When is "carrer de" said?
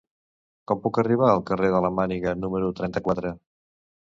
1.49-1.81